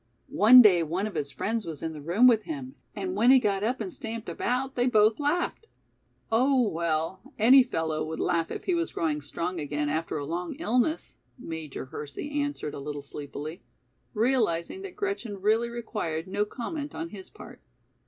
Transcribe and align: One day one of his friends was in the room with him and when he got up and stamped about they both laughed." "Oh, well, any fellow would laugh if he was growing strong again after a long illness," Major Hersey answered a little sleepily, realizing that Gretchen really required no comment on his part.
One 0.31 0.63
day 0.63 0.81
one 0.81 1.05
of 1.05 1.13
his 1.13 1.29
friends 1.29 1.63
was 1.63 1.83
in 1.83 1.93
the 1.93 2.01
room 2.01 2.25
with 2.25 2.41
him 2.45 2.73
and 2.95 3.15
when 3.15 3.29
he 3.29 3.37
got 3.37 3.63
up 3.63 3.79
and 3.79 3.93
stamped 3.93 4.27
about 4.29 4.73
they 4.73 4.87
both 4.87 5.19
laughed." 5.19 5.67
"Oh, 6.31 6.67
well, 6.67 7.19
any 7.37 7.61
fellow 7.61 8.03
would 8.05 8.19
laugh 8.19 8.49
if 8.49 8.63
he 8.63 8.73
was 8.73 8.91
growing 8.93 9.21
strong 9.21 9.59
again 9.59 9.89
after 9.89 10.17
a 10.17 10.25
long 10.25 10.55
illness," 10.55 11.17
Major 11.37 11.85
Hersey 11.85 12.31
answered 12.41 12.73
a 12.73 12.79
little 12.79 13.03
sleepily, 13.03 13.61
realizing 14.15 14.81
that 14.81 14.95
Gretchen 14.95 15.39
really 15.39 15.69
required 15.69 16.25
no 16.27 16.45
comment 16.45 16.95
on 16.95 17.09
his 17.09 17.29
part. 17.29 17.61